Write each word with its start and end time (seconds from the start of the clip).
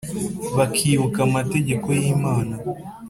Bakibuka 0.57 1.19
amategeko 1.27 1.87
yimana 2.01 2.55